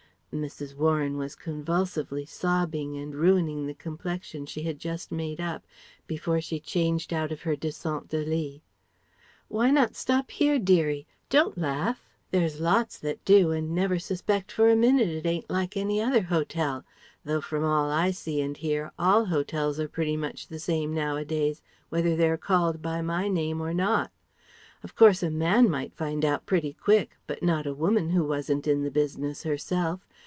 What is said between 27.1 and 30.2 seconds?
but not a woman who wasn't in the business herself.